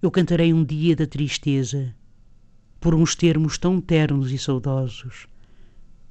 Eu 0.00 0.12
cantarei 0.12 0.52
um 0.52 0.64
dia 0.64 0.94
da 0.94 1.08
tristeza, 1.08 1.92
por 2.78 2.94
uns 2.94 3.16
termos 3.16 3.58
tão 3.58 3.80
ternos 3.80 4.30
e 4.30 4.38
saudosos, 4.38 5.26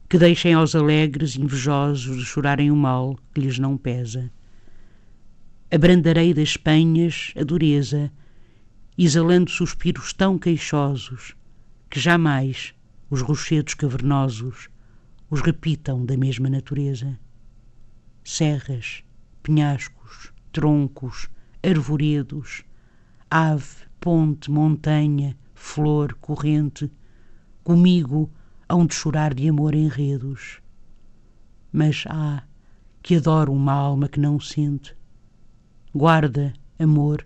que 0.09 0.17
deixem 0.17 0.53
aos 0.53 0.75
alegres 0.75 1.37
invejosos 1.37 2.17
de 2.17 2.25
chorarem 2.25 2.69
o 2.69 2.75
mal 2.75 3.17
que 3.33 3.39
lhes 3.39 3.57
não 3.57 3.77
pesa. 3.77 4.29
Abrandarei 5.71 6.33
das 6.33 6.57
penhas 6.57 7.31
a 7.37 7.45
dureza, 7.45 8.11
exalando 8.97 9.51
suspiros 9.51 10.11
tão 10.11 10.37
queixosos, 10.37 11.33
que 11.89 11.97
jamais 11.97 12.73
os 13.09 13.21
rochedos 13.21 13.73
cavernosos 13.73 14.67
os 15.29 15.39
repitam 15.39 16.05
da 16.05 16.17
mesma 16.17 16.49
natureza. 16.49 17.17
Serras, 18.21 19.01
penhascos, 19.41 20.33
troncos, 20.51 21.29
arvoredos, 21.63 22.65
ave, 23.29 23.85
ponte, 23.99 24.49
montanha, 24.49 25.37
flor, 25.53 26.13
corrente, 26.15 26.91
comigo 27.63 28.31
hão 28.69 28.85
de 28.85 28.93
chorar 28.93 29.33
de 29.33 29.47
amor 29.47 29.75
enredos. 29.75 30.59
Mas, 31.71 32.03
ah, 32.07 32.43
que 33.01 33.15
adoro 33.15 33.53
uma 33.53 33.73
alma 33.73 34.07
que 34.07 34.19
não 34.19 34.39
sente. 34.39 34.95
Guarda, 35.93 36.53
amor, 36.77 37.25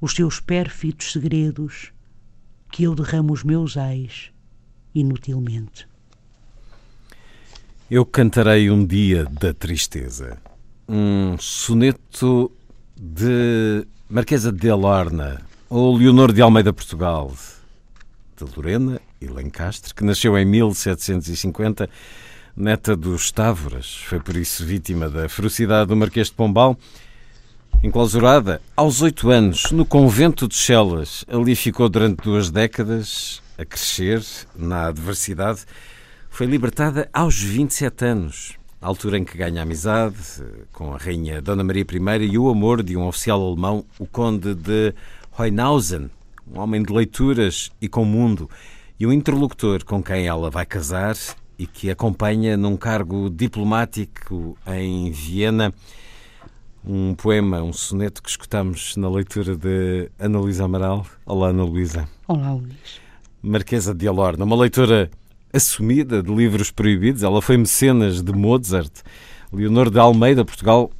os 0.00 0.14
teus 0.14 0.40
pérfidos 0.40 1.12
segredos, 1.12 1.92
que 2.70 2.84
eu 2.84 2.94
derramo 2.94 3.32
os 3.32 3.42
meus 3.42 3.76
ais 3.76 4.32
inutilmente. 4.94 5.88
Eu 7.90 8.04
cantarei 8.04 8.70
um 8.70 8.84
dia 8.84 9.24
da 9.24 9.54
tristeza. 9.54 10.38
Um 10.88 11.38
soneto 11.38 12.52
de 12.96 13.86
Marquesa 14.10 14.50
de 14.50 14.70
Alorna, 14.70 15.42
ou 15.68 15.94
Leonor 15.94 16.32
de 16.32 16.40
Almeida 16.40 16.72
Portugal, 16.72 17.30
de 18.38 18.56
Lorena 18.56 18.98
e 19.20 19.26
Lencastre, 19.26 19.94
que 19.94 20.02
nasceu 20.02 20.38
em 20.38 20.46
1750, 20.46 21.90
neta 22.56 22.96
dos 22.96 23.30
Távoras, 23.30 23.98
foi 24.06 24.18
por 24.18 24.34
isso 24.34 24.64
vítima 24.64 25.10
da 25.10 25.28
ferocidade 25.28 25.88
do 25.88 25.96
Marquês 25.96 26.28
de 26.28 26.32
Pombal. 26.32 26.74
Enclausurada 27.82 28.62
aos 28.74 29.02
oito 29.02 29.28
anos 29.28 29.70
no 29.72 29.84
convento 29.84 30.48
de 30.48 30.54
Chelas, 30.54 31.22
ali 31.28 31.54
ficou 31.54 31.86
durante 31.86 32.22
duas 32.22 32.50
décadas 32.50 33.42
a 33.58 33.64
crescer 33.66 34.24
na 34.56 34.86
adversidade. 34.86 35.66
Foi 36.30 36.46
libertada 36.46 37.10
aos 37.12 37.38
27 37.38 38.06
anos, 38.06 38.57
altura 38.80 39.18
em 39.18 39.24
que 39.24 39.36
ganha 39.36 39.62
amizade 39.62 40.16
com 40.72 40.94
a 40.94 40.96
rainha 40.96 41.42
Dona 41.42 41.64
Maria 41.64 41.84
I 41.84 42.24
e 42.24 42.38
o 42.38 42.48
amor 42.48 42.82
de 42.82 42.96
um 42.96 43.06
oficial 43.06 43.44
alemão, 43.44 43.84
o 43.98 44.06
conde 44.06 44.54
de 44.54 44.94
Heuenhausen, 45.38 46.10
um 46.46 46.60
homem 46.60 46.82
de 46.82 46.92
leituras 46.92 47.70
e 47.80 47.88
com 47.88 48.04
mundo, 48.04 48.48
e 48.98 49.06
o 49.06 49.12
interlocutor 49.12 49.84
com 49.84 50.02
quem 50.02 50.26
ela 50.26 50.50
vai 50.50 50.64
casar 50.64 51.16
e 51.58 51.66
que 51.66 51.90
acompanha 51.90 52.56
num 52.56 52.76
cargo 52.76 53.28
diplomático 53.28 54.56
em 54.66 55.10
Viena. 55.10 55.74
Um 56.84 57.14
poema, 57.14 57.60
um 57.62 57.72
soneto 57.72 58.22
que 58.22 58.30
escutamos 58.30 58.96
na 58.96 59.10
leitura 59.10 59.56
de 59.56 60.08
Ana 60.18 60.38
Luísa 60.38 60.64
Amaral. 60.64 61.04
Olá, 61.26 61.48
Ana 61.48 61.64
Luísa. 61.64 62.08
Olá, 62.26 62.52
Luís. 62.52 63.00
Marquesa 63.42 63.94
de 63.94 64.06
Alorna, 64.06 64.44
uma 64.44 64.56
leitura 64.56 65.10
assumida 65.52 66.22
de 66.22 66.34
livros 66.34 66.70
proibidos. 66.70 67.22
Ela 67.22 67.42
foi 67.42 67.56
mecenas 67.56 68.22
de 68.22 68.32
Mozart. 68.32 68.92
Leonor 69.52 69.90
de 69.90 69.98
Almeida, 69.98 70.44
Portugal, 70.44 70.90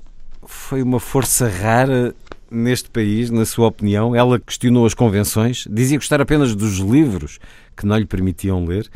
foi 0.46 0.82
uma 0.82 0.98
força 0.98 1.48
rara 1.48 2.14
neste 2.50 2.88
país, 2.88 3.30
na 3.30 3.44
sua 3.44 3.68
opinião? 3.68 4.14
Ela 4.14 4.38
questionou 4.38 4.86
as 4.86 4.94
convenções, 4.94 5.66
dizia 5.70 5.98
gostar 5.98 6.20
apenas 6.20 6.54
dos 6.54 6.78
livros 6.78 7.38
que 7.76 7.86
não 7.86 7.98
lhe 7.98 8.06
permitiam 8.06 8.64
ler 8.64 8.88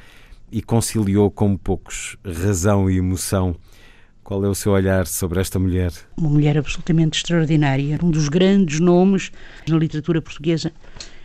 e 0.51 0.63
conciliou 0.63 1.31
com 1.31 1.57
poucos 1.57 2.17
razão 2.25 2.91
e 2.91 2.99
emoção. 2.99 3.55
Qual 4.25 4.45
é 4.45 4.49
o 4.49 4.55
seu 4.55 4.73
olhar 4.73 5.07
sobre 5.07 5.41
esta 5.41 5.59
mulher? 5.59 5.93
Uma 6.17 6.31
mulher 6.31 6.57
absolutamente 6.57 7.19
extraordinária, 7.19 7.99
um 8.03 8.11
dos 8.11 8.29
grandes 8.29 8.81
nomes 8.81 9.33
na 9.69 9.77
literatura 9.77 10.23
portuguesa 10.23 10.73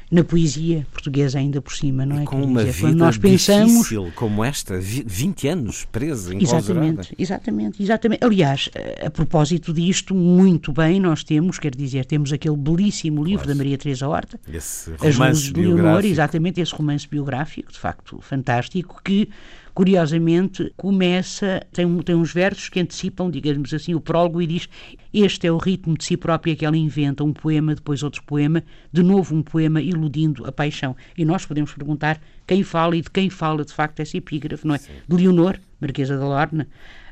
na 0.10 0.24
poesia 0.24 0.88
portuguesa 0.92 1.38
ainda 1.38 1.62
por 1.62 1.74
cima, 1.74 2.06
não 2.06 2.22
é? 2.22 2.24
com 2.24 2.42
uma 2.42 2.64
dizer, 2.64 2.88
vida 2.88 2.96
nós 2.96 3.18
pensamos, 3.18 3.74
difícil 3.74 4.12
como 4.16 4.44
esta, 4.44 4.80
20 4.80 5.48
anos 5.50 5.86
presa, 5.86 6.34
Exatamente, 6.34 7.14
exatamente, 7.18 7.84
exatamente. 7.84 8.24
Aliás, 8.24 8.70
a 9.06 9.10
propósito 9.10 9.74
disto, 9.74 10.16
muito 10.16 10.72
bem 10.72 11.00
nós 11.00 11.24
temos, 11.24 11.60
quer 11.60 11.76
dizer, 11.76 12.06
temos 12.06 12.32
aquele 12.32 12.56
belíssimo 12.56 13.24
livro 13.24 13.44
claro. 13.44 13.50
da 13.50 13.56
Maria 13.56 13.78
Teresa 13.78 14.08
Horta, 14.08 14.40
esse 14.52 14.92
romance 14.92 15.08
As 15.08 15.18
Luzes 15.18 15.52
do 15.52 15.62
Leonor, 15.62 16.06
exatamente, 16.06 16.62
esse 16.62 16.74
romance 16.74 17.08
biográfico, 17.08 17.72
de 17.72 17.80
facto, 17.80 18.20
fantástico, 18.22 19.02
que 19.04 19.30
curiosamente, 19.78 20.74
começa, 20.76 21.62
tem, 21.72 22.00
tem 22.00 22.16
uns 22.16 22.34
versos 22.34 22.68
que 22.68 22.80
antecipam, 22.80 23.30
digamos 23.30 23.72
assim, 23.72 23.94
o 23.94 24.02
prólogo 24.02 24.42
e 24.42 24.48
diz: 24.48 24.68
Este 25.14 25.46
é 25.46 25.52
o 25.52 25.58
ritmo 25.58 25.96
de 25.96 26.04
si 26.04 26.18
própria 26.18 26.56
que 26.56 26.66
ela 26.66 26.76
inventa, 26.76 27.24
um 27.24 27.32
poema, 27.32 27.76
depois 27.76 28.02
outro 28.02 28.24
poema, 28.24 28.64
de 28.92 29.04
novo 29.04 29.36
um 29.36 29.44
poema 29.44 29.80
iludindo 29.80 30.48
a 30.48 30.52
paixão. 30.52 30.96
E 31.16 31.24
nós 31.24 31.46
podemos 31.46 31.72
perguntar 31.76 32.20
quem 32.48 32.64
fala 32.64 32.98
e 32.98 33.04
de 33.04 33.12
quem 33.12 33.30
fala 33.30 33.64
de 33.64 33.72
facto 33.72 34.00
essa 34.00 34.18
epígrafe, 34.18 34.66
não 34.66 34.74
é? 34.74 34.80
Sim. 34.80 34.94
De 35.08 35.16
Leonor, 35.16 35.60
Marquesa 35.80 36.18
da 36.18 36.26
Lorna. 36.26 36.68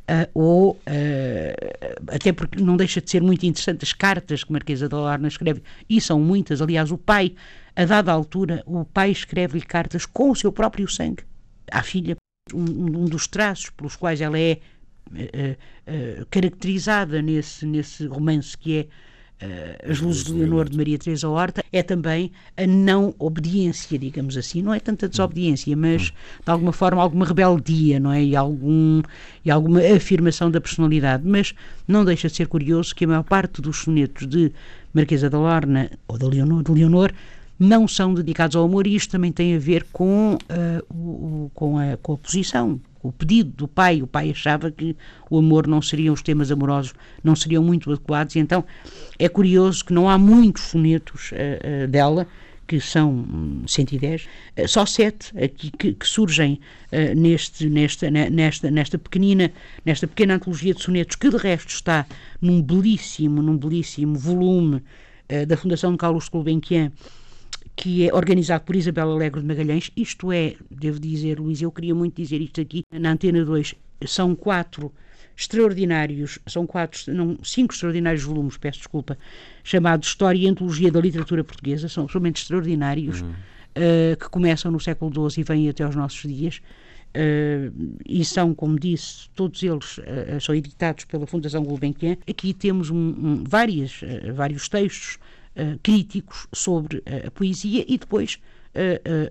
Uh, 0.09 0.29
ou 0.33 0.71
uh, 0.71 1.97
até 2.07 2.31
porque 2.31 2.59
não 2.59 2.75
deixa 2.75 2.99
de 2.99 3.11
ser 3.11 3.21
muito 3.21 3.45
interessante 3.45 3.83
as 3.83 3.93
cartas 3.93 4.43
que 4.43 4.51
Marquesa 4.51 4.89
da 4.89 4.97
Lorna 4.97 5.27
escreve, 5.27 5.61
e 5.87 6.01
são 6.01 6.19
muitas, 6.19 6.63
aliás, 6.63 6.91
o 6.91 6.97
pai, 6.97 7.35
a 7.75 7.85
dada 7.85 8.11
altura, 8.11 8.63
o 8.65 8.83
pai 8.85 9.11
escreve-lhe 9.11 9.63
cartas 9.63 10.07
com 10.07 10.31
o 10.31 10.35
seu 10.35 10.51
próprio 10.51 10.87
sangue 10.87 11.23
à 11.71 11.83
filha 11.83 12.15
um, 12.53 12.59
um 12.59 13.05
dos 13.05 13.27
traços 13.27 13.71
pelos 13.71 13.95
quais 13.95 14.21
ela 14.21 14.37
é 14.37 14.59
uh, 15.11 16.21
uh, 16.21 16.25
caracterizada 16.29 17.21
nesse, 17.21 17.65
nesse 17.65 18.05
romance 18.05 18.57
que 18.57 18.79
é 18.79 18.87
Uh, 19.35 19.91
As 19.91 19.99
Luzes 19.99 20.23
de 20.23 20.31
Leonor 20.31 20.69
de 20.69 20.77
Maria 20.77 20.97
Teresa 20.97 21.27
Horta 21.27 21.61
é 21.73 21.83
também 21.83 22.31
a 22.55 22.65
não 22.65 23.13
obediência, 23.19 23.99
digamos 23.99 24.37
assim. 24.37 24.61
Não 24.61 24.73
é 24.73 24.79
tanta 24.79 25.09
desobediência, 25.09 25.75
mas 25.75 26.03
de 26.03 26.13
alguma 26.45 26.71
forma 26.71 27.01
alguma 27.01 27.25
rebeldia, 27.25 27.99
não 27.99 28.13
é? 28.13 28.23
E, 28.23 28.33
algum, 28.33 29.01
e 29.43 29.51
alguma 29.51 29.81
afirmação 29.81 30.49
da 30.49 30.61
personalidade. 30.61 31.27
Mas 31.27 31.53
não 31.85 32.05
deixa 32.05 32.29
de 32.29 32.35
ser 32.37 32.47
curioso 32.47 32.95
que 32.95 33.03
a 33.03 33.09
maior 33.09 33.23
parte 33.23 33.61
dos 33.61 33.75
sonetos 33.75 34.25
de 34.25 34.53
Marquesa 34.93 35.29
da 35.29 35.37
Lorna 35.37 35.91
ou 36.07 36.17
da 36.17 36.29
Leonor, 36.29 36.63
de 36.63 36.71
Leonor 36.71 37.11
não 37.57 37.87
são 37.87 38.13
dedicados 38.13 38.55
ao 38.55 38.65
amor 38.65 38.85
e 38.85 38.95
isto 38.95 39.11
também 39.11 39.31
tem 39.31 39.55
a 39.55 39.59
ver 39.59 39.85
com, 39.91 40.35
uh, 40.35 40.93
o, 40.93 41.49
com, 41.53 41.77
a, 41.77 41.97
com 41.97 42.13
a 42.13 42.17
posição, 42.17 42.79
o 43.01 43.11
pedido 43.11 43.51
do 43.51 43.67
pai. 43.67 44.01
O 44.01 44.07
pai 44.07 44.29
achava 44.29 44.69
que 44.69 44.95
o 45.29 45.37
amor 45.37 45.67
não 45.67 45.81
seriam, 45.81 46.13
os 46.13 46.21
temas 46.21 46.51
amorosos 46.51 46.93
não 47.23 47.35
seriam 47.35 47.63
muito 47.63 47.89
adequados, 47.91 48.35
e 48.35 48.39
então 48.39 48.63
é 49.17 49.29
curioso 49.29 49.85
que 49.85 49.93
não 49.93 50.09
há 50.09 50.17
muitos 50.17 50.63
sonetos 50.63 51.31
uh, 51.31 51.35
uh, 51.85 51.87
dela, 51.87 52.27
que 52.67 52.81
são 52.81 53.23
110, 53.67 54.27
só 54.67 54.87
sete 54.87 55.31
aqui 55.37 55.69
que, 55.69 55.93
que 55.93 56.07
surgem 56.07 56.59
neste, 57.15 57.69
nesta, 57.69 58.09
nesta, 58.09 58.71
nesta 58.71 58.97
pequenina, 58.97 59.51
nesta 59.85 60.07
pequena 60.07 60.33
antologia 60.33 60.73
de 60.73 60.81
sonetos, 60.81 61.15
que 61.15 61.29
de 61.29 61.37
resto 61.37 61.69
está 61.69 62.07
num 62.41 62.63
belíssimo, 62.63 63.39
num 63.39 63.55
belíssimo 63.55 64.17
volume 64.17 64.81
da 65.47 65.55
Fundação 65.55 65.95
Carlos 65.95 66.27
Gulbenkian, 66.27 66.91
que 67.75 68.07
é 68.07 68.13
organizado 68.13 68.63
por 68.63 68.75
Isabel 68.75 69.11
Alegre 69.11 69.41
de 69.41 69.47
Magalhães. 69.47 69.91
Isto 69.95 70.31
é, 70.31 70.55
devo 70.71 70.99
dizer, 70.99 71.39
Luís, 71.39 71.61
eu 71.61 71.71
queria 71.71 71.93
muito 71.93 72.15
dizer 72.15 72.39
isto 72.41 72.61
aqui, 72.61 72.83
na 72.91 73.11
Antena 73.11 73.43
2, 73.43 73.75
são 74.05 74.33
quatro 74.33 74.91
extraordinários, 75.37 76.39
são 76.47 76.65
quatro, 76.65 77.13
não, 77.13 77.37
cinco 77.43 77.73
extraordinários 77.73 78.23
volumes, 78.23 78.55
peço 78.57 78.79
desculpa, 78.79 79.17
chamados 79.63 80.07
História 80.07 80.39
e 80.39 80.47
Antologia 80.47 80.89
da 80.89 81.01
Literatura 81.01 81.43
Portuguesa, 81.43 81.89
são 81.89 82.03
absolutamente 82.03 82.41
extraordinários. 82.41 83.21
Uhum. 83.21 83.29
uh, 83.31 84.17
que 84.17 84.29
começam 84.29 84.71
no 84.71 84.79
século 84.79 85.29
XII 85.29 85.41
e 85.41 85.43
vêm 85.43 85.69
até 85.69 85.83
aos 85.83 85.95
nossos 85.95 86.21
dias. 86.21 86.61
Uh, 87.15 87.97
e 88.05 88.25
são, 88.25 88.53
como 88.53 88.79
disse, 88.79 89.29
todos 89.35 89.61
eles 89.63 89.97
uh, 89.97 90.39
são 90.39 90.55
editados 90.55 91.05
pela 91.05 91.27
Fundação 91.27 91.63
Gulbenkian. 91.63 92.17
Aqui 92.29 92.53
temos 92.53 92.89
um, 92.89 92.97
um, 92.97 93.43
várias, 93.45 94.01
vários 94.33 94.69
textos 94.69 95.17
críticos 95.81 96.47
sobre 96.53 97.03
a 97.25 97.31
poesia 97.31 97.85
e 97.87 97.97
depois 97.97 98.39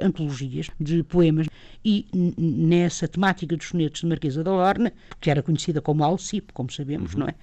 antologias 0.02 0.70
de 0.80 1.02
poemas. 1.02 1.46
E 1.84 2.06
nessa 2.38 3.06
temática 3.06 3.56
dos 3.56 3.68
sonetos 3.68 4.00
de 4.00 4.06
Marquesa 4.06 4.42
da 4.42 4.50
Lorna, 4.50 4.92
que 5.20 5.30
era 5.30 5.42
conhecida 5.42 5.82
como 5.82 6.02
Alcipe, 6.02 6.52
como 6.52 6.70
sabemos, 6.72 7.12
uhum. 7.12 7.20
não 7.20 7.28
é? 7.28 7.34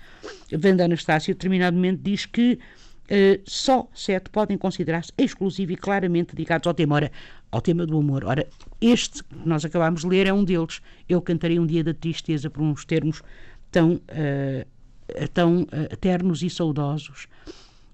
Wanda 0.51 0.85
Anastácio, 0.85 1.33
determinadamente, 1.33 2.01
diz 2.01 2.25
que 2.25 2.57
Uh, 3.11 3.41
só 3.43 3.89
sete 3.93 4.29
podem 4.29 4.57
considerar-se 4.57 5.11
exclusivos 5.17 5.73
e 5.73 5.75
claramente 5.75 6.33
dedicados 6.33 6.65
ao 6.65 6.73
tema. 6.73 6.95
Ora, 6.95 7.11
ao 7.51 7.59
tema 7.59 7.85
do 7.85 7.97
amor. 7.97 8.23
Ora, 8.23 8.47
este 8.79 9.21
que 9.21 9.35
nós 9.43 9.65
acabámos 9.65 10.01
de 10.01 10.07
ler 10.07 10.27
é 10.27 10.31
um 10.33 10.45
deles. 10.45 10.81
Eu 11.09 11.21
cantarei 11.21 11.59
um 11.59 11.65
dia 11.65 11.83
da 11.83 11.93
tristeza 11.93 12.49
por 12.49 12.61
uns 12.61 12.85
termos 12.85 13.21
tão, 13.69 13.95
uh, 13.95 15.27
tão 15.33 15.63
uh, 15.63 15.97
ternos 15.99 16.41
e 16.41 16.49
saudosos, 16.49 17.27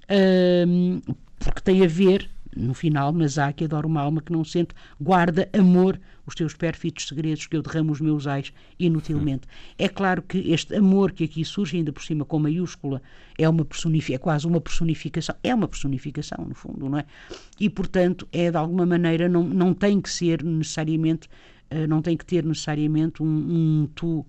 uh, 0.09 1.15
porque 1.39 1.61
tem 1.61 1.83
a 1.83 1.87
ver 1.87 2.29
no 2.57 2.73
final, 2.73 3.13
mas 3.13 3.37
há 3.37 3.53
que 3.53 3.63
adora 3.63 3.85
uma 3.85 4.01
alma 4.01 4.21
que 4.21 4.31
não 4.31 4.43
sente, 4.43 4.73
guarda 4.99 5.47
amor 5.53 5.99
os 6.25 6.35
teus 6.35 6.53
pérfidos 6.53 7.07
segredos 7.07 7.47
que 7.47 7.55
eu 7.55 7.61
derramo 7.61 7.91
os 7.91 8.01
meus 8.01 8.27
ais 8.27 8.51
inutilmente. 8.79 9.47
É 9.77 9.87
claro 9.87 10.21
que 10.21 10.51
este 10.51 10.75
amor 10.75 11.11
que 11.11 11.23
aqui 11.23 11.45
surge, 11.45 11.77
ainda 11.77 11.93
por 11.93 12.03
cima 12.03 12.25
com 12.25 12.39
maiúscula, 12.39 13.01
é 13.37 13.47
uma 13.47 13.63
personificação, 13.63 14.15
é 14.15 14.19
quase 14.19 14.47
uma 14.47 14.59
personificação, 14.59 15.35
é 15.43 15.55
uma 15.55 15.67
personificação, 15.67 16.45
no 16.45 16.55
fundo, 16.55 16.89
não 16.89 16.97
é? 16.97 17.05
E, 17.59 17.69
portanto, 17.69 18.27
é 18.31 18.51
de 18.51 18.57
alguma 18.57 18.85
maneira, 18.85 19.29
não, 19.29 19.43
não 19.43 19.73
tem 19.73 20.01
que 20.01 20.09
ser 20.09 20.43
necessariamente, 20.43 21.29
uh, 21.71 21.87
não 21.87 22.01
tem 22.01 22.17
que 22.17 22.25
ter 22.25 22.43
necessariamente 22.43 23.23
um, 23.23 23.27
um 23.27 23.89
tu 23.95 24.25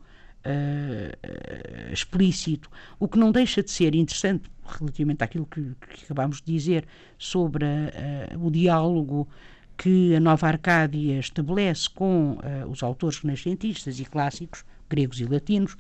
uh, 0.49 1.93
explícito, 1.93 2.71
o 2.99 3.07
que 3.07 3.19
não 3.19 3.31
deixa 3.31 3.63
de 3.63 3.71
ser 3.71 3.95
interessante 3.95 4.51
relativamente 4.65 5.23
àquilo 5.23 5.47
que, 5.47 5.63
que 5.63 6.05
acabámos 6.05 6.41
de 6.41 6.53
dizer 6.53 6.87
sobre 7.17 7.65
uh, 7.65 8.47
o 8.47 8.51
diálogo 8.51 9.29
que 9.77 10.15
a 10.15 10.21
Nova 10.21 10.49
Arcádia 10.49 11.19
estabelece 11.19 11.89
com 11.89 12.33
uh, 12.33 12.69
os 12.69 12.83
autores 12.83 13.19
renascentistas 13.19 14.01
e 14.01 14.05
clássicos, 14.05 14.65
gregos 14.91 15.21
e 15.21 15.25
latinos, 15.25 15.77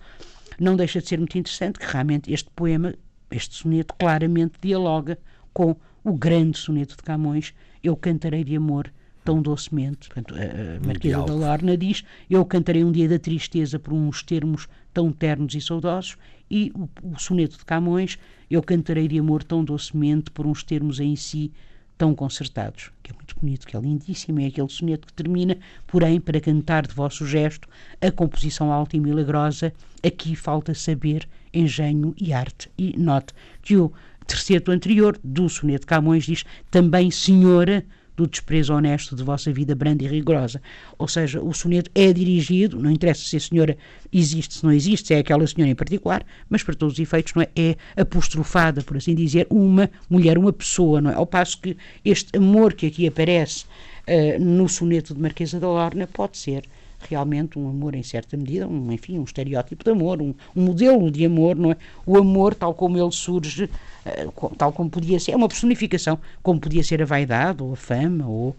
não 0.59 0.77
deixa 0.77 1.01
de 1.01 1.09
ser 1.09 1.19
muito 1.19 1.37
interessante 1.37 1.79
que 1.79 1.87
realmente 1.87 2.33
este 2.33 2.49
poema, 2.51 2.95
este 3.31 3.57
soneto, 3.57 3.95
claramente 3.95 4.55
dialoga 4.61 5.19
com 5.53 5.77
o 6.05 6.13
grande 6.13 6.57
soneto 6.57 6.97
de 6.97 7.03
Camões, 7.03 7.53
Eu 7.83 7.97
Cantarei 7.97 8.45
de 8.45 8.57
Amor, 8.57 8.93
tão 9.29 9.43
docemente. 9.43 10.09
Portanto, 10.09 10.35
a, 10.35 10.87
Marquesa 10.87 11.23
da 11.23 11.35
Lorna 11.35 11.77
diz: 11.77 12.03
Eu 12.31 12.43
cantarei 12.47 12.83
um 12.83 12.91
dia 12.91 13.07
da 13.07 13.19
tristeza 13.19 13.79
por 13.79 13.93
uns 13.93 14.23
termos 14.23 14.67
tão 14.95 15.13
ternos 15.13 15.55
e 15.55 15.61
saudosos, 15.61 16.17
e 16.51 16.73
o, 16.75 16.89
o 17.03 17.19
soneto 17.19 17.59
de 17.59 17.65
Camões: 17.67 18.19
Eu 18.51 18.63
cantarei 18.63 19.07
de 19.07 19.19
amor 19.19 19.45
tão 19.45 19.63
docemente 19.63 20.31
por 20.31 20.47
uns 20.47 20.63
termos 20.63 20.99
em 20.99 21.15
si 21.15 21.53
tão 21.99 22.15
concertados, 22.15 22.91
que 23.03 23.11
é 23.11 23.15
muito 23.15 23.35
bonito, 23.39 23.67
que 23.67 23.77
é 23.77 23.81
lindíssimo, 23.81 24.41
é 24.41 24.47
aquele 24.47 24.69
soneto 24.69 25.09
que 25.09 25.13
termina, 25.13 25.59
porém, 25.87 26.21
para 26.21 26.41
cantar 26.41 26.87
de 26.87 26.95
vosso 26.95 27.27
gesto, 27.27 27.69
a 28.01 28.11
composição 28.11 28.73
alta 28.73 28.97
e 28.97 29.01
milagrosa, 29.01 29.75
aqui 30.01 30.37
falta 30.37 30.73
saber, 30.75 31.29
engenho 31.53 32.15
e 32.17 32.33
arte. 32.33 32.71
E 32.79 32.97
note 32.97 33.35
que 33.61 33.77
o 33.77 33.93
terceiro 34.29 34.71
anterior, 34.71 35.19
do 35.25 35.49
soneto 35.49 35.81
de 35.81 35.87
Camões, 35.87 36.25
diz 36.25 36.45
também 36.71 37.11
senhora 37.11 37.85
do 38.19 38.27
desprezo 38.27 38.75
honesto 38.75 39.15
de 39.15 39.23
vossa 39.23 39.53
vida 39.53 39.77
branda 39.77 40.03
e 40.03 40.09
rigorosa. 40.09 40.61
Ou 40.99 41.07
seja, 41.07 41.41
o 41.41 41.55
soneto 41.55 41.89
é 41.95 42.13
dirigido, 42.13 42.77
não 42.83 42.91
interessa 42.91 43.23
se 43.23 43.37
a 43.37 43.41
senhora 43.41 43.79
existe, 44.13 44.55
se 44.55 44.65
não 44.65 44.73
existe, 44.73 45.07
se 45.07 45.15
é 45.15 45.19
aquela 45.19 45.47
senhora 45.47 45.71
em 45.71 45.75
particular, 45.77 46.27
mas 46.51 46.65
para 46.65 46.75
todos 46.75 46.95
os 46.95 46.99
efeitos 46.99 47.33
não 47.35 47.43
é, 47.43 47.49
é 47.55 47.77
apostrofada, 47.97 48.83
por 48.83 48.97
assim 48.97 49.15
dizer, 49.15 49.47
uma 49.49 49.89
mulher, 50.11 50.37
uma 50.37 50.53
pessoa, 50.53 51.01
não 51.01 51.13
é? 51.13 51.15
Ao 51.15 51.25
passo 51.25 51.61
que 51.61 51.77
este 52.05 52.37
amor 52.37 52.75
que 52.75 52.87
aqui 52.87 53.07
aparece 53.07 53.67
uh, 54.09 54.43
no 54.43 54.69
soneto 54.69 55.15
de 55.15 55.21
Marquesa 55.21 55.61
da 55.61 55.69
Lorna 55.69 56.09
pode 56.09 56.39
ser 56.39 56.65
realmente 57.01 57.59
um 57.59 57.69
amor 57.69 57.95
em 57.95 58.03
certa 58.03 58.37
medida, 58.37 58.67
um, 58.67 58.93
enfim, 58.93 59.19
um 59.19 59.25
estereótipo 59.25 59.85
de 59.85 59.91
amor, 59.91 60.21
um, 60.21 60.35
um 60.55 60.63
modelo 60.63 61.11
de 61.11 61.25
amor, 61.25 61.57
não 61.57 61.73
é? 61.73 61.77
O 62.05 62.17
amor 62.19 62.55
tal 62.55 62.75
como 62.75 62.99
ele 62.99 63.13
surge, 63.13 63.65
uh, 63.65 64.57
tal 64.57 64.73
como 64.73 64.91
podia 64.91 65.19
ser, 65.21 65.33
é 65.33 65.37
uma 65.37 65.49
personificação, 65.49 66.19
como 66.43 66.61
podia 66.61 66.83
ser 66.83 67.03
a 67.03 67.05
vaidade 67.07 67.63
ou 67.63 67.73
a 67.73 67.77
fama, 67.77 68.27
ou 68.27 68.57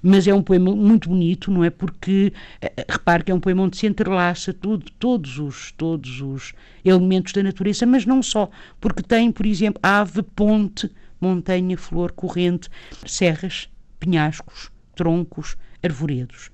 mas 0.00 0.28
é 0.28 0.34
um 0.34 0.42
poema 0.42 0.74
muito 0.76 1.08
bonito, 1.08 1.50
não 1.50 1.64
é? 1.64 1.70
Porque 1.70 2.32
uh, 2.62 2.84
repare 2.88 3.24
que 3.24 3.32
é 3.32 3.34
um 3.34 3.40
poema 3.40 3.62
onde 3.62 3.76
se 3.76 3.86
entrelaça 3.86 4.52
tudo, 4.52 4.86
todos 4.98 5.38
os 5.38 5.72
todos 5.72 6.20
os 6.20 6.52
elementos 6.84 7.32
da 7.32 7.42
natureza, 7.42 7.86
mas 7.86 8.04
não 8.04 8.22
só, 8.22 8.50
porque 8.80 9.02
tem, 9.02 9.30
por 9.30 9.46
exemplo, 9.46 9.80
ave, 9.82 10.22
ponte, 10.22 10.90
montanha, 11.20 11.76
flor, 11.76 12.12
corrente, 12.12 12.68
serras, 13.06 13.68
penhascos, 13.98 14.70
troncos, 14.98 15.56
arvoredos. 15.80 16.50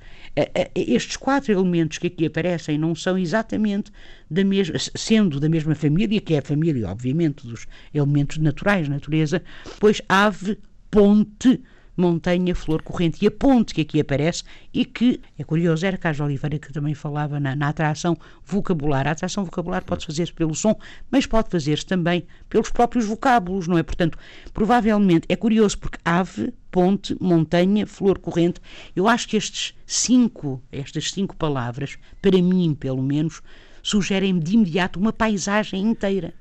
Estes 0.75 1.17
quatro 1.17 1.51
elementos 1.51 1.97
que 1.97 2.09
aqui 2.09 2.27
aparecem 2.27 2.77
não 2.77 2.95
são 2.95 3.17
exatamente 3.17 3.91
da 4.31 4.45
mesma, 4.45 4.77
sendo 4.95 5.41
da 5.41 5.49
mesma 5.49 5.75
família, 5.75 6.21
que 6.21 6.35
é 6.35 6.39
a 6.39 6.43
família, 6.43 6.89
obviamente, 6.89 7.47
dos 7.47 7.67
elementos 7.95 8.37
naturais, 8.37 8.87
natureza, 8.87 9.43
pois 9.81 10.03
ave, 10.09 10.59
ponte, 10.91 11.61
montanha, 11.97 12.55
flor 12.55 12.83
corrente 12.83 13.25
e 13.25 13.29
a 13.29 13.31
ponte 13.31 13.75
que 13.75 13.81
aqui 13.81 14.01
aparece 14.01 14.43
e 14.73 14.85
que, 14.85 15.21
é 15.39 15.45
curioso, 15.45 15.87
era 15.87 15.97
Carlos 15.97 16.21
Oliveira 16.21 16.59
que 16.59 16.73
também 16.73 16.95
falava 16.95 17.39
na, 17.39 17.55
na 17.55 17.69
atração 17.69 18.17
vocabular. 18.45 19.07
A 19.07 19.13
atração 19.13 19.45
vocabular 19.45 19.85
pode 19.85 20.05
fazer-se 20.07 20.33
pelo 20.33 20.55
som, 20.55 20.77
mas 21.11 21.27
pode 21.27 21.51
fazer-se 21.51 21.87
também 21.87 22.27
pelos 22.49 22.71
próprios 22.71 23.05
vocábulos, 23.05 23.69
não 23.69 23.79
é? 23.79 23.83
Portanto, 23.83 24.19
provavelmente, 24.53 25.27
é 25.29 25.37
curioso 25.37 25.79
porque 25.79 25.99
ave, 26.05 26.53
ponte, 26.71 27.17
montanha, 27.21 27.87
flor 27.87 28.19
corrente, 28.19 28.61
eu 28.95 29.09
acho 29.09 29.29
que 29.29 29.37
estes 29.37 29.75
cinco, 29.87 30.63
estas 30.73 31.11
cinco 31.11 31.37
palavras, 31.37 31.97
para 32.21 32.41
mim, 32.41 32.75
pelo 32.79 33.03
menos, 33.03 33.41
sugerem 33.83 34.39
de 34.39 34.55
imediato 34.55 34.99
uma 34.99 35.13
paisagem 35.13 35.83
inteira. 35.83 36.35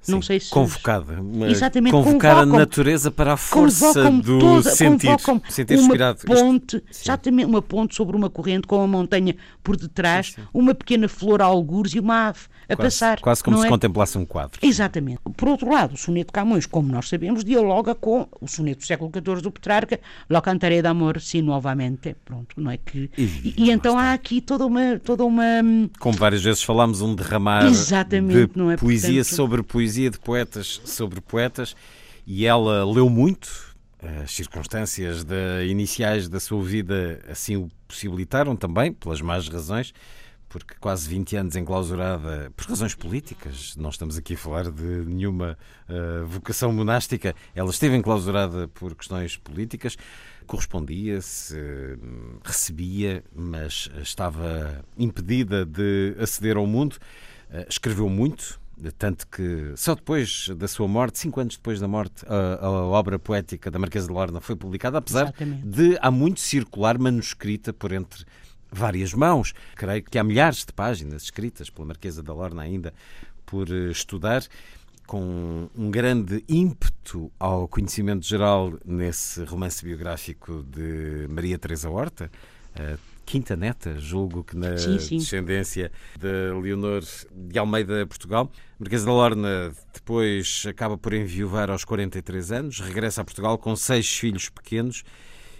Sim, 0.00 0.12
não 0.12 0.22
sei 0.22 0.40
se. 0.40 0.50
Convocada. 0.50 1.18
Exatamente. 1.48 1.92
Convocar 1.92 2.38
a 2.38 2.46
natureza 2.46 3.10
para 3.10 3.34
a 3.34 3.36
força 3.36 4.10
do 4.10 4.38
toda, 4.38 4.70
sentir. 4.70 5.10
Sentir 5.48 5.74
uma 5.74 5.82
inspirado. 5.82 6.20
ponte, 6.24 6.78
Sim. 6.90 7.02
exatamente, 7.02 7.46
uma 7.46 7.62
ponte 7.62 7.94
sobre 7.94 8.16
uma 8.16 8.30
corrente 8.30 8.66
com 8.66 8.76
uma 8.76 8.86
montanha 8.86 9.36
por 9.62 9.76
detrás, 9.76 10.28
sim, 10.28 10.40
sim. 10.40 10.48
uma 10.54 10.74
pequena 10.74 11.08
flor 11.08 11.42
a 11.42 11.44
algures 11.44 11.94
e 11.94 12.00
uma 12.00 12.28
ave 12.28 12.40
a 12.68 12.76
quase, 12.76 12.86
passar. 12.86 13.20
Quase 13.20 13.44
como 13.44 13.58
se 13.58 13.66
é? 13.66 13.68
contemplasse 13.68 14.16
um 14.16 14.24
quadro. 14.24 14.58
Exatamente. 14.62 15.20
Por 15.36 15.48
outro 15.48 15.70
lado, 15.70 15.94
o 15.94 15.96
soneto 15.96 16.32
Camões, 16.32 16.66
como 16.66 16.90
nós 16.90 17.08
sabemos, 17.08 17.44
dialoga 17.44 17.94
com 17.94 18.26
o 18.40 18.48
soneto 18.48 18.80
do 18.80 18.86
século 18.86 19.10
XIV 19.12 19.42
do 19.42 19.50
Petrarca, 19.50 20.00
Lo 20.28 20.40
cantaré 20.40 20.80
de 20.80 20.88
amor 20.88 21.20
si 21.20 21.42
novamente. 21.42 22.16
Pronto, 22.24 22.60
não 22.60 22.70
é 22.70 22.76
que. 22.78 23.10
E, 23.18 23.22
e, 23.22 23.54
e 23.56 23.70
então 23.70 23.98
há 23.98 24.12
aqui 24.12 24.40
toda 24.40 24.64
uma, 24.64 24.98
toda 24.98 25.24
uma. 25.24 25.60
Hum, 25.62 25.90
como 25.98 26.16
várias 26.16 26.42
vezes 26.42 26.62
falámos, 26.62 27.00
um 27.00 27.14
derramar 27.14 27.66
Exatamente, 27.66 28.52
de 28.52 28.58
não 28.58 28.70
é? 28.70 28.76
poesia 28.76 29.22
Portanto, 29.22 29.36
sobre 29.36 29.62
poesia 29.62 29.89
poesia 29.90 30.10
de 30.10 30.20
poetas 30.20 30.80
sobre 30.84 31.20
poetas 31.20 31.74
e 32.24 32.46
ela 32.46 32.84
leu 32.84 33.10
muito. 33.10 33.74
As 34.22 34.32
circunstâncias 34.32 35.24
de, 35.24 35.66
iniciais 35.68 36.28
da 36.28 36.38
sua 36.38 36.62
vida 36.62 37.20
assim 37.28 37.56
o 37.56 37.68
possibilitaram 37.88 38.54
também, 38.54 38.92
pelas 38.92 39.20
más 39.20 39.48
razões, 39.48 39.92
porque 40.48 40.74
quase 40.80 41.08
20 41.08 41.36
anos 41.36 41.56
enclausurada 41.56 42.52
por 42.56 42.66
razões 42.66 42.94
políticas, 42.94 43.76
não 43.76 43.90
estamos 43.90 44.16
aqui 44.16 44.34
a 44.34 44.38
falar 44.38 44.70
de 44.70 45.04
nenhuma 45.04 45.58
uh, 45.88 46.26
vocação 46.26 46.72
monástica, 46.72 47.34
ela 47.52 47.70
esteve 47.70 47.96
enclausurada 47.96 48.68
por 48.68 48.94
questões 48.94 49.36
políticas, 49.36 49.96
correspondia-se, 50.46 51.56
recebia, 52.44 53.24
mas 53.34 53.90
estava 54.00 54.84
impedida 54.96 55.66
de 55.66 56.14
aceder 56.18 56.56
ao 56.56 56.66
mundo. 56.66 56.96
Uh, 57.50 57.66
escreveu 57.68 58.08
muito, 58.08 58.59
tanto 58.96 59.26
que 59.28 59.72
só 59.76 59.94
depois 59.94 60.48
da 60.56 60.66
sua 60.68 60.88
morte, 60.88 61.18
cinco 61.18 61.40
anos 61.40 61.56
depois 61.56 61.80
da 61.80 61.88
morte, 61.88 62.24
a, 62.26 62.64
a 62.64 62.70
obra 62.70 63.18
poética 63.18 63.70
da 63.70 63.78
Marquesa 63.78 64.06
de 64.06 64.12
Lorna 64.12 64.40
foi 64.40 64.56
publicada, 64.56 64.98
apesar 64.98 65.24
Exatamente. 65.24 65.66
de 65.66 65.98
há 66.00 66.10
muito 66.10 66.40
circular 66.40 66.98
manuscrita 66.98 67.72
por 67.72 67.92
entre 67.92 68.24
várias 68.70 69.12
mãos. 69.12 69.52
Creio 69.74 70.02
que 70.02 70.18
há 70.18 70.24
milhares 70.24 70.64
de 70.64 70.72
páginas 70.72 71.24
escritas 71.24 71.68
pela 71.68 71.88
Marquesa 71.88 72.22
de 72.22 72.30
Lorna 72.30 72.62
ainda 72.62 72.94
por 73.44 73.68
eh, 73.70 73.90
estudar 73.90 74.42
com 75.06 75.68
um 75.74 75.90
grande 75.90 76.44
ímpeto 76.48 77.32
ao 77.36 77.66
conhecimento 77.66 78.24
geral 78.24 78.72
nesse 78.84 79.42
romance 79.42 79.84
biográfico 79.84 80.62
de 80.62 81.26
Maria 81.28 81.58
Teresa 81.58 81.90
Horta, 81.90 82.30
quinta 83.30 83.54
neta, 83.54 83.94
julgo 83.96 84.42
que 84.42 84.56
na 84.56 84.76
sim, 84.76 84.98
sim. 84.98 85.18
descendência 85.18 85.92
de 86.18 86.52
Leonor 86.60 87.00
de 87.32 87.56
Almeida, 87.60 88.04
Portugal. 88.04 88.50
Marquesa 88.76 89.06
da 89.06 89.12
Lorna 89.12 89.72
depois 89.94 90.64
acaba 90.68 90.98
por 90.98 91.14
enviuvar 91.14 91.70
aos 91.70 91.84
43 91.84 92.50
anos, 92.50 92.80
regressa 92.80 93.20
a 93.20 93.24
Portugal 93.24 93.56
com 93.56 93.76
seis 93.76 94.10
filhos 94.18 94.48
pequenos 94.48 95.04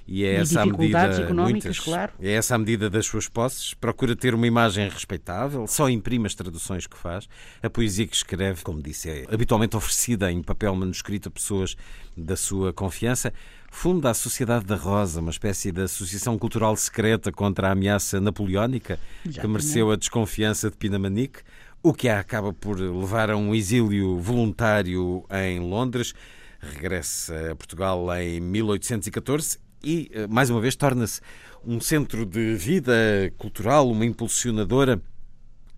E 0.05 0.25
é 0.25 0.33
E 0.33 0.37
essa 0.39 0.63
a 0.63 0.67
medida, 0.67 1.33
muitas, 1.33 1.79
claro. 1.79 2.13
É 2.19 2.33
essa 2.33 2.57
a 2.57 2.59
medida 2.59 2.91
das 2.91 3.07
suas 3.07 3.29
posses. 3.29 3.73
Procura 3.75 4.17
ter 4.17 4.35
uma 4.35 4.49
imagem 4.49 4.89
respeitável, 4.89 5.65
só 5.69 5.89
imprime 5.89 6.27
as 6.27 6.35
traduções 6.35 6.89
que 6.89 6.97
faz. 6.97 7.29
A 7.63 7.71
poesia 7.71 8.05
que 8.05 8.17
escreve, 8.17 8.65
como 8.65 8.83
disse, 8.83 9.09
é 9.09 9.27
habitualmente 9.33 9.77
oferecida 9.77 10.33
em 10.33 10.43
papel 10.43 10.75
manuscrito 10.75 11.29
a 11.29 11.31
pessoas 11.31 11.77
da 12.17 12.35
sua 12.35 12.73
confiança. 12.73 13.33
Funda 13.71 14.11
a 14.11 14.15
Sociedade 14.15 14.67
da 14.67 14.75
Rosa, 14.75 15.21
uma 15.21 15.31
espécie 15.31 15.73
de 15.73 15.81
associação 15.83 16.37
cultural 16.37 16.77
secreta 16.77 17.33
contra 17.33 17.69
a 17.69 17.73
ameaça 17.73 18.21
napoleónica, 18.21 18.99
que 19.23 19.47
mereceu 19.47 19.91
a 19.91 19.97
desconfiança 19.97 20.69
de 20.71 20.77
Pinamanique, 20.77 21.41
o 21.83 21.95
que 21.95 22.09
a 22.09 22.19
acaba 22.19 22.53
por 22.53 22.79
levar 22.79 23.31
a 23.31 23.37
um 23.37 23.55
exílio 23.55 24.19
voluntário 24.19 25.25
em 25.31 25.61
Londres. 25.61 26.13
Regressa 26.59 27.53
a 27.53 27.57
Portugal 27.57 28.05
em 28.21 28.39
1814 28.41 29.59
e, 29.83 30.11
eh, 30.13 30.27
mais 30.27 30.51
uma 30.51 30.61
vez, 30.61 30.77
torna-se 30.77 31.23
um 31.65 31.81
centro 31.81 32.27
de 32.27 32.55
vida 32.57 32.93
cultural, 33.39 33.91
uma 33.91 34.05
impulsionadora. 34.05 35.01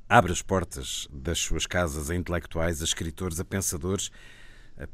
Abre 0.08 0.32
as 0.32 0.42
portas 0.42 1.06
das 1.12 1.38
suas 1.38 1.66
casas 1.66 2.11
a 2.11 2.16
intelectuais, 2.16 2.80
a 2.80 2.84
escritores, 2.84 3.38
a 3.38 3.44
pensadores, 3.44 4.11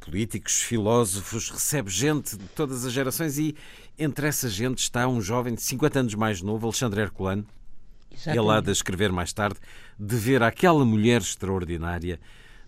políticos, 0.00 0.61
filósofos, 0.61 1.50
recebe 1.50 1.90
gente 1.90 2.37
de 2.37 2.44
todas 2.49 2.85
as 2.85 2.92
gerações 2.92 3.38
e 3.38 3.54
entre 3.99 4.26
essa 4.26 4.49
gente 4.49 4.78
está 4.78 5.08
um 5.08 5.20
jovem 5.20 5.54
de 5.54 5.62
50 5.62 6.00
anos 6.00 6.14
mais 6.14 6.42
novo, 6.42 6.66
Alexandre 6.66 7.00
Herculano, 7.00 7.47
ele 8.26 8.50
há 8.50 8.61
de 8.61 8.70
escrever 8.70 9.12
mais 9.12 9.32
tarde, 9.32 9.58
de 9.99 10.16
ver 10.16 10.42
aquela 10.42 10.85
mulher 10.85 11.20
extraordinária, 11.20 12.20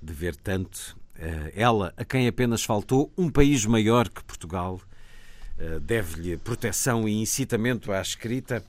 de 0.03 0.13
ver 0.13 0.37
tanto, 0.37 0.97
eh, 1.17 1.53
ela 1.55 1.93
a 1.97 2.05
quem 2.05 2.27
apenas 2.27 2.63
faltou 2.63 3.13
um 3.17 3.29
país 3.31 3.67
maior 3.67 4.09
que 4.09 4.23
Portugal, 4.25 4.81
eh, 5.59 5.79
deve-lhe 5.81 6.37
proteção 6.37 7.09
e 7.09 7.21
incitamento 7.21 7.93
à 7.93 8.01
escrita, 8.01 8.65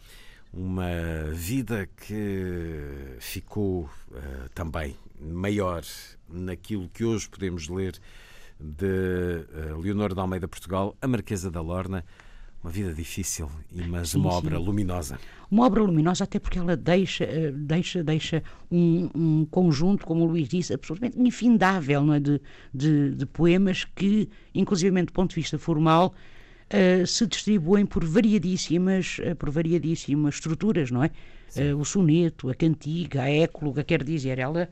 uma 0.54 1.32
vida 1.32 1.88
que 2.06 3.16
ficou 3.20 3.90
eh, 4.14 4.50
também 4.54 4.96
maior 5.20 5.84
naquilo 6.30 6.90
que 6.90 7.06
hoje 7.06 7.30
podemos 7.30 7.70
ler 7.70 7.94
de 8.60 8.86
eh, 8.86 9.74
Leonor 9.80 10.14
de 10.14 10.20
Almeida 10.20 10.48
Portugal, 10.48 10.96
a 11.02 11.08
Marquesa 11.08 11.50
da 11.50 11.62
Lorna, 11.62 12.04
uma 12.64 12.70
vida 12.70 12.94
difícil, 12.94 13.50
mas 13.88 14.10
Sim, 14.10 14.20
uma 14.20 14.32
sim. 14.32 14.38
obra 14.38 14.60
luminosa. 14.60 15.20
Uma 15.50 15.66
obra 15.66 15.82
luminosa, 15.82 16.26
até 16.26 16.38
porque 16.38 16.60
ela 16.60 16.78
deixa, 16.78 17.24
eh, 17.24 17.52
deixa, 17.52 18.04
deixa 18.04 18.44
um, 18.70 19.10
um 19.16 19.46
conjunto, 19.46 20.06
como 20.06 20.26
o 20.26 20.28
Luís 20.28 20.48
disse, 20.48 20.74
absolutamente 20.74 21.20
infindável 21.20 22.04
não 22.04 22.14
é? 22.14 22.20
de, 22.20 22.42
de, 22.74 23.16
de 23.16 23.26
poemas 23.26 23.86
que, 23.86 24.30
inclusive 24.54 25.02
do 25.04 25.12
ponto 25.12 25.30
de 25.30 25.36
vista 25.36 25.58
formal, 25.58 26.14
eh, 26.72 27.06
se 27.06 27.28
distribuem 27.28 27.86
por 27.86 28.06
variadíssimas, 28.06 29.18
eh, 29.22 29.34
por 29.34 29.50
variadíssimas 29.50 30.36
estruturas, 30.36 30.90
não 30.90 31.04
é? 31.04 31.12
Eh, 31.56 31.74
o 31.74 31.84
soneto, 31.84 32.50
a 32.50 32.56
cantiga, 32.56 33.24
a 33.24 33.30
écloga, 33.30 33.84
quer 33.84 34.04
dizer, 34.04 34.40
ela, 34.40 34.70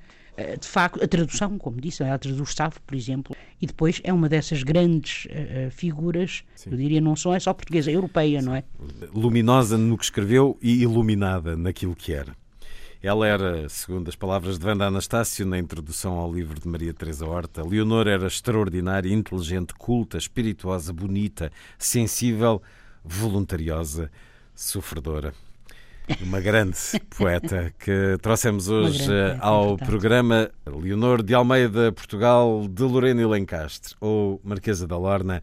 de 0.58 0.66
facto, 0.66 1.04
a 1.04 1.08
tradução, 1.08 1.58
como 1.58 1.82
disse, 1.82 2.02
ela 2.02 2.18
traduz 2.18 2.54
Safo, 2.54 2.80
por 2.84 2.96
exemplo, 2.96 3.36
e 3.62 3.68
depois 3.68 4.00
é 4.06 4.14
uma 4.14 4.30
dessas 4.30 4.64
grandes 4.64 5.28
eh, 5.30 5.68
figuras, 5.70 6.46
eu 6.66 6.78
diria, 6.78 7.02
não 7.02 7.14
só 7.14 7.36
é 7.36 7.40
só 7.42 7.54
portuguesa, 7.54 7.92
é 7.92 7.96
europeia, 7.96 8.42
não 8.42 8.56
é? 8.56 8.64
luminosa 9.14 9.78
no 9.78 9.98
que 9.98 10.06
escreveu 10.06 10.58
e 10.62 10.82
iluminada 10.82 11.58
naquilo 11.58 11.94
que 11.94 12.14
era. 12.14 12.39
Ela 13.02 13.28
era, 13.28 13.70
segundo 13.70 14.10
as 14.10 14.16
palavras 14.16 14.60
de 14.60 14.68
Wanda 14.68 14.86
Anastácio 14.86 15.46
na 15.46 15.58
introdução 15.58 16.16
ao 16.18 16.34
livro 16.34 16.60
de 16.60 16.68
Maria 16.68 16.94
Teresa 16.94 17.26
Horta, 17.26 17.64
Leonor 17.64 18.10
era 18.10 18.28
extraordinária, 18.28 19.14
inteligente, 19.14 19.74
culta, 19.74 20.18
espirituosa, 20.18 20.92
bonita, 20.92 21.50
sensível, 21.78 22.62
voluntariosa, 23.02 24.12
sofredora. 24.54 25.34
Uma 26.22 26.42
grande 26.42 26.78
poeta 27.18 27.74
que 27.80 28.18
trouxemos 28.22 28.68
hoje 28.68 29.06
grande 29.08 29.14
é 29.14 29.38
ao 29.40 29.78
programa 29.78 30.52
Leonor 30.66 31.24
de 31.24 31.34
Almeida, 31.34 31.94
Portugal, 31.94 32.68
de 32.68 32.84
Lorena 32.84 33.22
e 33.22 33.26
Lencastre, 33.26 33.96
ou 34.02 34.42
Marquesa 34.44 34.86
da 34.86 34.98
Lorna, 34.98 35.42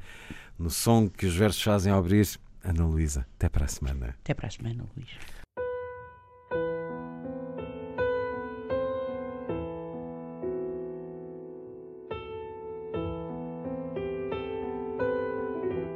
no 0.58 0.68
som 0.68 1.08
que 1.08 1.24
os 1.24 1.34
versos 1.34 1.62
fazem 1.62 1.90
ao 1.90 2.00
abrir. 2.00 2.28
Ana 2.62 2.84
Luísa, 2.84 3.24
até 3.36 3.48
para 3.48 3.64
a 3.64 3.68
semana. 3.68 4.14
Até 4.22 4.34
para 4.34 4.48
a 4.48 4.50
semana, 4.50 4.84
Luís. 4.94 5.08